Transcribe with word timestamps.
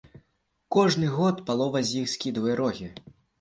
Кожны 0.75 1.09
год 1.17 1.43
палова 1.49 1.79
з 1.91 2.01
іх 2.01 2.09
скідвае 2.15 2.57
рогі. 2.63 2.91